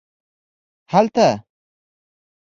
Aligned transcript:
هلته 0.91 1.27